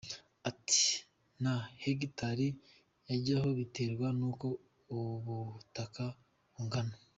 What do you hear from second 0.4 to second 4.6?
Ati “Na hegitari yajyaho, biterwa n’uko